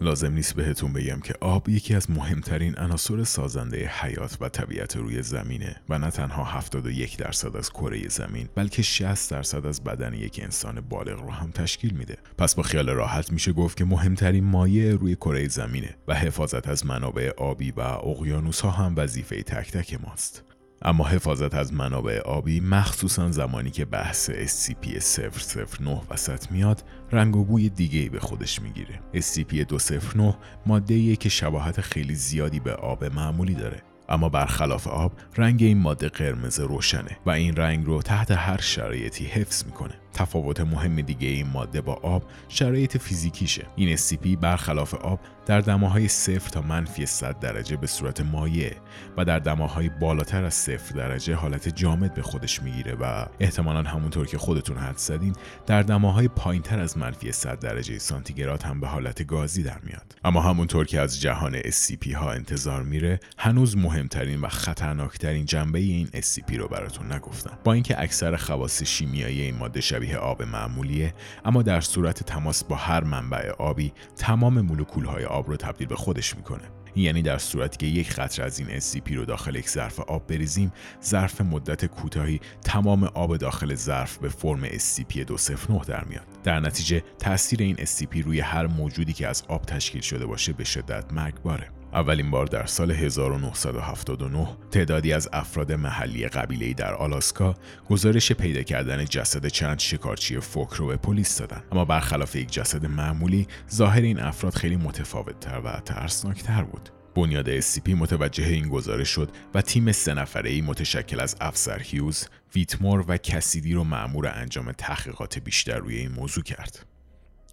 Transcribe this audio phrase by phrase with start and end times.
[0.00, 5.22] لازم نیست بهتون بگم که آب یکی از مهمترین عناصر سازنده حیات و طبیعت روی
[5.22, 10.40] زمینه و نه تنها 71 درصد از کره زمین بلکه 60 درصد از بدن یک
[10.42, 12.16] انسان بالغ رو هم تشکیل میده.
[12.38, 16.86] پس با خیال راحت میشه گفت که مهمترین مایع روی کره زمینه و حفاظت از
[16.86, 20.47] منابع آبی و اقیانوس ها هم وظیفه تک تک ماست.
[20.82, 27.68] اما حفاظت از منابع آبی مخصوصا زمانی که بحث SCP-009 وسط میاد رنگ و بوی
[27.68, 29.00] دیگه به خودش می‌گیره.
[29.14, 30.34] SCP-209
[30.66, 33.82] ماده که شباهت خیلی زیادی به آب معمولی داره.
[34.08, 39.24] اما برخلاف آب رنگ این ماده قرمز روشنه و این رنگ رو تحت هر شرایطی
[39.24, 39.94] حفظ می‌کنه.
[40.12, 43.66] تفاوت مهم دیگه این ماده با آب شرایط فیزیکیشه.
[43.76, 48.72] این SCP برخلاف آب در دماهای صفر تا منفی 100 درجه به صورت مایع
[49.16, 54.26] و در دماهای بالاتر از صفر درجه حالت جامد به خودش می‌گیره و احتمالا همونطور
[54.26, 55.34] که خودتون حد زدین
[55.66, 60.14] در دماهای پایینتر از منفی 100 درجه سانتیگراد هم به حالت گازی در میاد.
[60.24, 66.06] اما همونطور که از جهان SCP ها انتظار میره هنوز مهمترین و خطرناکترین جنبه این
[66.06, 67.58] SCP رو براتون نگفتم.
[67.64, 72.76] با اینکه اکثر خواص شیمیایی این ماده شبیه آب معمولیه اما در صورت تماس با
[72.76, 76.62] هر منبع آبی تمام مولکول های آب رو تبدیل به خودش می‌کنه.
[76.96, 80.72] یعنی در صورتی که یک قطره از این SCP رو داخل یک ظرف آب بریزیم
[81.04, 86.26] ظرف مدت کوتاهی تمام آب داخل ظرف به فرم SCP-209 در میاد.
[86.44, 90.64] در نتیجه تاثیر این SCP روی هر موجودی که از آب تشکیل شده باشه به
[90.64, 91.77] شدت مرگباره.
[91.98, 97.54] اولین بار در سال 1979 تعدادی از افراد محلی قبیله‌ای در آلاسکا
[97.90, 102.86] گزارش پیدا کردن جسد چند شکارچی فوک رو به پلیس دادن اما برخلاف یک جسد
[102.86, 109.30] معمولی ظاهر این افراد خیلی متفاوتتر و ترسناکتر بود بنیاد SCP متوجه این گزارش شد
[109.54, 114.72] و تیم سه نفره ای متشکل از افسر هیوز، ویتمور و کسیدی رو معمور انجام
[114.72, 116.87] تحقیقات بیشتر روی این موضوع کرد.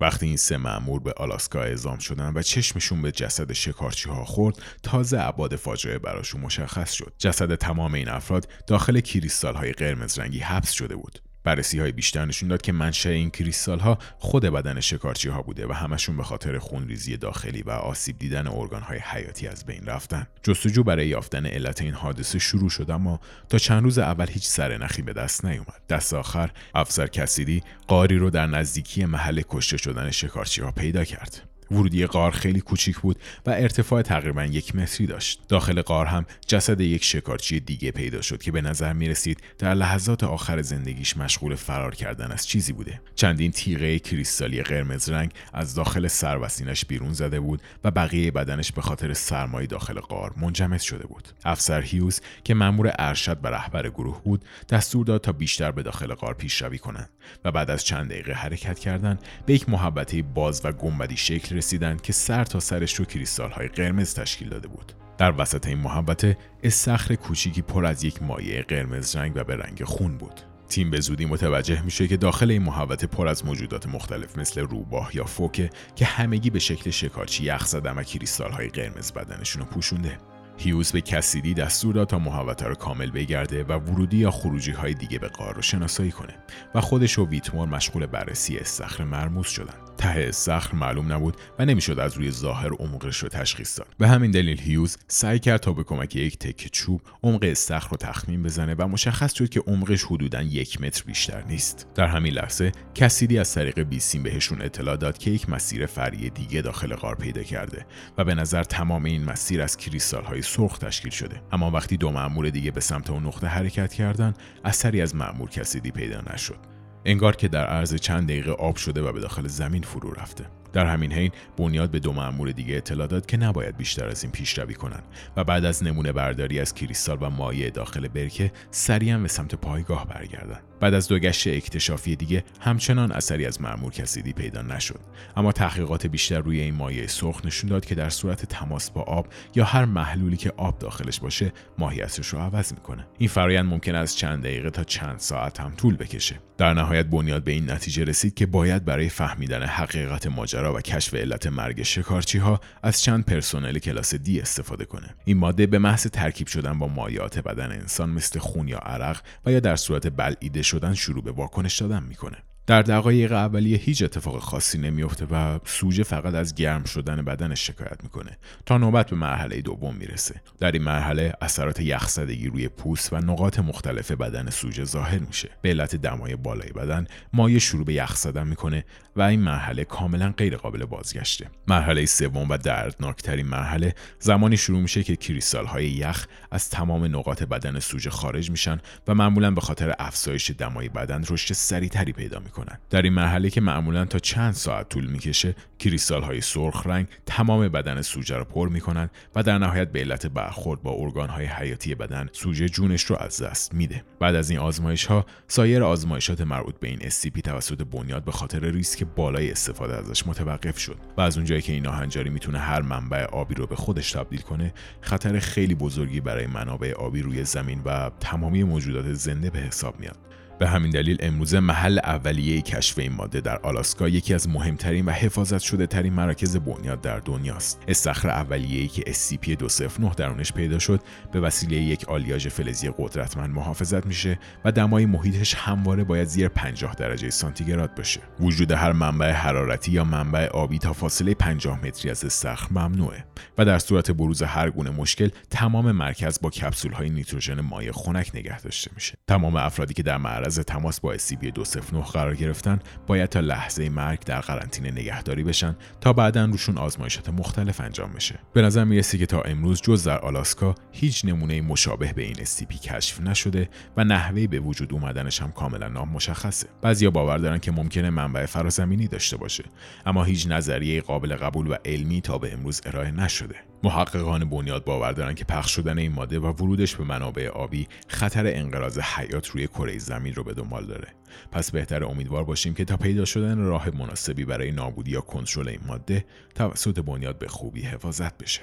[0.00, 4.62] وقتی این سه مأمور به آلاسکا اعزام شدن و چشمشون به جسد شکارچی ها خورد
[4.82, 7.12] تازه عباد فاجعه براشون مشخص شد.
[7.18, 11.20] جسد تمام این افراد داخل کریستال های قرمز رنگی حبس شده بود.
[11.48, 15.66] بررسی های بیشتر نشون داد که منشأ این کریستال ها خود بدن شکارچی ها بوده
[15.66, 20.26] و همشون به خاطر خونریزی داخلی و آسیب دیدن ارگان های حیاتی از بین رفتن.
[20.42, 25.02] جستجو برای یافتن علت این حادثه شروع شد اما تا چند روز اول هیچ سرنخی
[25.02, 25.80] به دست نیومد.
[25.88, 31.47] دست آخر افسر کسیدی قاری رو در نزدیکی محل کشته شدن شکارچی ها پیدا کرد.
[31.70, 35.40] ورودی غار خیلی کوچیک بود و ارتفاع تقریبا یک متری داشت.
[35.48, 39.74] داخل غار هم جسد یک شکارچی دیگه پیدا شد که به نظر می رسید در
[39.74, 43.00] لحظات آخر زندگیش مشغول فرار کردن از چیزی بوده.
[43.14, 48.30] چندین تیغه کریستالی قرمز رنگ از داخل سر و سینش بیرون زده بود و بقیه
[48.30, 51.28] بدنش به خاطر سرمایه داخل غار منجمد شده بود.
[51.44, 56.14] افسر هیوز که مأمور ارشد و رهبر گروه بود دستور داد تا بیشتر به داخل
[56.14, 57.10] غار پیشروی کنند
[57.44, 62.00] و بعد از چند دقیقه حرکت کردن به یک محبته باز و گنبدی شکل رسیدند
[62.00, 64.92] که سر تا سرش رو کریستال های قرمز تشکیل داده بود.
[65.18, 69.84] در وسط این محبته استخر کوچیکی پر از یک مایع قرمز رنگ و به رنگ
[69.84, 70.40] خون بود.
[70.68, 75.16] تیم به زودی متوجه میشه که داخل این محوطه پر از موجودات مختلف مثل روباه
[75.16, 79.68] یا فوکه که همگی به شکل شکارچی یخ زدن و کریستال های قرمز بدنشون رو
[79.68, 80.18] پوشونده.
[80.58, 84.94] هیوز به کسیدی دستور داد تا محوطه رو کامل بگرده و ورودی یا خروجی های
[84.94, 86.34] دیگه به قار رو شناسایی کنه
[86.74, 91.98] و خودش و ویتمور مشغول بررسی استخر مرموز شدن ته استخر معلوم نبود و نمی‌شد
[91.98, 93.88] از روی ظاهر عمقش رو تشخیص داد.
[93.98, 97.96] به همین دلیل هیوز سعی کرد تا به کمک یک تکه چوب عمق استخر رو
[97.96, 101.86] تخمین بزنه و مشخص شد که عمقش حدودا یک متر بیشتر نیست.
[101.94, 106.62] در همین لحظه کسیدی از طریق بیسیم بهشون اطلاع داد که یک مسیر فرعی دیگه
[106.62, 107.86] داخل غار پیدا کرده
[108.18, 111.42] و به نظر تمام این مسیر از کریستال های سرخ تشکیل شده.
[111.52, 114.34] اما وقتی دو مأمور دیگه به سمت اون نقطه حرکت کردن
[114.64, 116.77] اثری از مأمور کسیدی پیدا نشد.
[117.04, 120.44] انگار که در عرض چند دقیقه آب شده و به داخل زمین فرو رفته.
[120.78, 124.32] در همین حین بنیاد به دو مأمور دیگه اطلاع داد که نباید بیشتر از این
[124.32, 125.02] پیشروی کنند
[125.36, 130.06] و بعد از نمونه برداری از کریستال و مایع داخل برکه سریعا به سمت پایگاه
[130.06, 130.62] برگردند.
[130.80, 135.00] بعد از دو گشت اکتشافی دیگه همچنان اثری از مأمور کسیدی پیدا نشد.
[135.36, 139.26] اما تحقیقات بیشتر روی این مایع سرخ نشون داد که در صورت تماس با آب
[139.54, 143.06] یا هر محلولی که آب داخلش باشه ماهیتش رو عوض می‌کنه.
[143.18, 146.36] این فرایند ممکن از چند دقیقه تا چند ساعت هم طول بکشه.
[146.58, 151.14] در نهایت بنیاد به این نتیجه رسید که باید برای فهمیدن حقیقت ماجرا و کشف
[151.14, 155.14] علت مرگ شکارچی ها از چند پرسنل کلاس دی استفاده کنه.
[155.24, 159.52] این ماده به محض ترکیب شدن با مایعات بدن انسان مثل خون یا عرق و
[159.52, 162.36] یا در صورت بلعیده شدن شروع به واکنش دادن می‌کنه.
[162.68, 168.02] در دقایق اولیه هیچ اتفاق خاصی نمیفته و سوژه فقط از گرم شدن بدنش شکایت
[168.02, 170.34] می‌کنه تا نوبت به مرحله دوم می‌رسه.
[170.58, 175.50] در این مرحله اثرات یخزدگی روی پوست و نقاط مختلف بدن سوژه ظاهر میشه.
[175.62, 178.84] به علت دمای بالای بدن مایع شروع به یخ زدن می‌کنه
[179.16, 181.50] و این مرحله کاملا غیر قابل بازگشته.
[181.68, 187.42] مرحله سوم و دردناکترین مرحله زمانی شروع میشه که کریستال های یخ از تمام نقاط
[187.42, 188.78] بدن سوژه خارج میشن
[189.08, 192.78] و معمولا به خاطر افزایش دمای بدن رشد سریعتری پیدا می‌کنن.
[192.90, 197.68] در این مرحله که معمولا تا چند ساعت طول می‌کشه کریستال های سرخ رنگ تمام
[197.68, 201.94] بدن سوژه رو پر می‌کنن و در نهایت به علت برخورد با ارگان های حیاتی
[201.94, 204.04] بدن سوژه جونش رو از دست میده.
[204.20, 208.60] بعد از این آزمایش ها سایر آزمایشات مربوط به این SCP توسط بنیاد به خاطر
[208.60, 213.24] ریسک بالای استفاده ازش متوقف شد و از اونجایی که این ناهنجاری می‌تونه هر منبع
[213.24, 218.10] آبی رو به خودش تبدیل کنه خطر خیلی بزرگی برای منابع آبی روی زمین و
[218.20, 220.27] تمامی موجودات زنده به حساب میاد.
[220.58, 225.10] به همین دلیل امروزه محل اولیه کشف این ماده در آلاسکا یکی از مهمترین و
[225.10, 227.82] حفاظت شده ترین مراکز بنیاد در دنیاست.
[227.88, 231.00] استخر اولیه‌ای که SCP-209 درونش پیدا شد
[231.32, 236.94] به وسیله یک آلیاژ فلزی قدرتمند محافظت میشه و دمای محیطش همواره باید زیر 50
[236.94, 238.20] درجه سانتیگراد باشه.
[238.40, 243.24] وجود هر منبع حرارتی یا منبع آبی تا فاصله 50 متری از استخر ممنوعه
[243.58, 248.30] و در صورت بروز هر گونه مشکل تمام مرکز با کپسول های نیتروژن مایع خنک
[248.34, 249.14] نگه داشته میشه.
[249.28, 254.40] تمام افرادی که در معرض تماس با SCP-209 قرار گرفتن باید تا لحظه مرگ در
[254.40, 258.38] قرنطینه نگهداری بشن تا بعدا روشون آزمایشات مختلف انجام بشه.
[258.52, 262.80] به نظر می‌رسه که تا امروز جز در آلاسکا هیچ نمونه مشابه به این SCP
[262.80, 266.68] کشف نشده و نحوه به وجود اومدنش هم کاملا نامشخصه.
[266.82, 269.64] بعضیا باور دارن که ممکنه منبع فرازمینی داشته باشه
[270.06, 273.67] اما هیچ نظریه قابل قبول و علمی تا به امروز ارائه نشده.
[273.82, 278.46] محققان بنیاد باور دارند که پخش شدن این ماده و ورودش به منابع آبی خطر
[278.46, 281.08] انقراض حیات روی کره زمین رو به دنبال داره
[281.52, 285.80] پس بهتر امیدوار باشیم که تا پیدا شدن راه مناسبی برای نابودی یا کنترل این
[285.86, 288.62] ماده توسط بنیاد به خوبی حفاظت بشه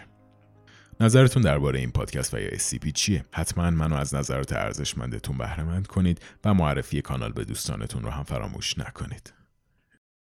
[1.00, 6.22] نظرتون درباره این پادکست و یا SCP چیه؟ حتما منو از نظرات ارزشمندتون بهره کنید
[6.46, 9.34] و معرفی کانال به دوستانتون رو هم فراموش نکنید.